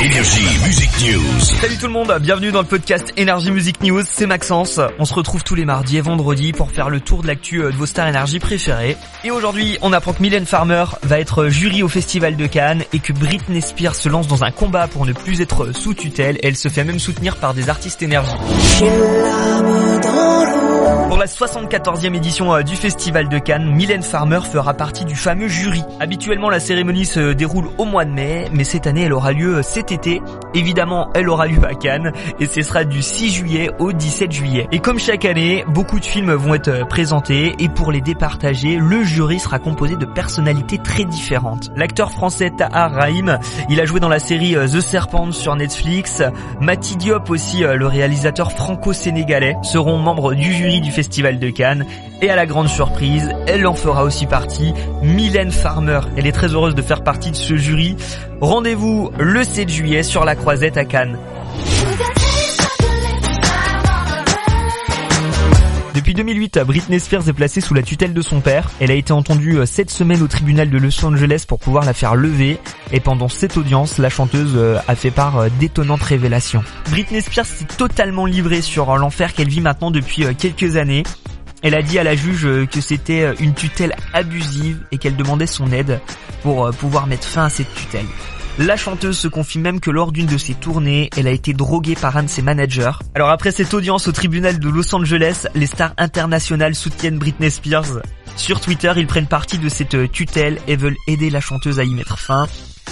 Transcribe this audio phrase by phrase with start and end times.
[0.00, 1.40] Énergie Music News.
[1.60, 4.78] Salut tout le monde, bienvenue dans le podcast Énergie Music News, c'est Maxence.
[5.00, 7.72] On se retrouve tous les mardis et vendredis pour faire le tour de l'actu euh,
[7.72, 8.96] de vos stars énergie préférées.
[9.24, 13.00] Et aujourd'hui, on apprend que Mylène Farmer va être jury au Festival de Cannes et
[13.00, 16.38] que Britney Spears se lance dans un combat pour ne plus être sous tutelle.
[16.44, 18.30] Elle se fait même soutenir par des artistes énergie.
[21.38, 25.46] Pour la 74e édition euh, du Festival de Cannes, Mylène Farmer fera partie du fameux
[25.46, 25.84] jury.
[26.00, 29.58] Habituellement, la cérémonie se déroule au mois de mai, mais cette année, elle aura lieu
[29.58, 30.20] euh, cet été.
[30.54, 34.66] Évidemment, elle aura lieu à Cannes, et ce sera du 6 juillet au 17 juillet.
[34.72, 38.76] Et comme chaque année, beaucoup de films vont être euh, présentés, et pour les départager,
[38.76, 41.70] le jury sera composé de personnalités très différentes.
[41.76, 46.22] L'acteur français Tahar Rahim, il a joué dans la série The Serpent sur Netflix.
[46.60, 51.84] Mati Diop aussi, le réalisateur franco-sénégalais, seront membres du jury du Festival de Cannes.
[52.20, 56.00] Et à la grande surprise, elle en fera aussi partie, Mylène Farmer.
[56.16, 57.96] Elle est très heureuse de faire partie de ce jury.
[58.40, 61.18] Rendez-vous le 7 juillet sur la Croisette à Cannes.
[65.92, 68.70] Depuis 2008, Britney Spears est placée sous la tutelle de son père.
[68.78, 72.14] Elle a été entendue cette semaine au tribunal de Los Angeles pour pouvoir la faire
[72.14, 72.60] lever.
[72.92, 76.62] Et pendant cette audience, la chanteuse a fait part d'étonnantes révélations.
[76.90, 81.02] Britney Spears s'est totalement livrée sur l'enfer qu'elle vit maintenant depuis quelques années.
[81.62, 85.72] Elle a dit à la juge que c'était une tutelle abusive et qu'elle demandait son
[85.72, 86.00] aide
[86.42, 88.06] pour pouvoir mettre fin à cette tutelle.
[88.58, 91.94] La chanteuse se confie même que lors d'une de ses tournées, elle a été droguée
[91.94, 92.90] par un de ses managers.
[93.14, 98.00] Alors après cette audience au tribunal de Los Angeles, les stars internationales soutiennent Britney Spears.
[98.34, 101.94] Sur Twitter, ils prennent partie de cette tutelle et veulent aider la chanteuse à y
[101.94, 102.48] mettre fin.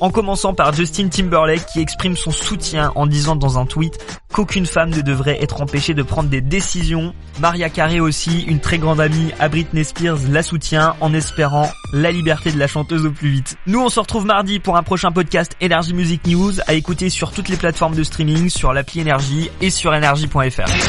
[0.00, 3.98] En commençant par Justin Timberlake qui exprime son soutien en disant dans un tweet
[4.32, 7.14] qu'aucune femme ne devrait être empêchée de prendre des décisions.
[7.38, 12.10] Maria Carey aussi, une très grande amie à Britney Spears, la soutient en espérant la
[12.10, 13.56] liberté de la chanteuse au plus vite.
[13.66, 17.32] Nous on se retrouve mardi pour un prochain podcast Energy Music News à écouter sur
[17.32, 19.90] toutes les plateformes de streaming, sur l'appli Énergie et sur.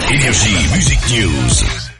[0.09, 1.90] Énergie Music News.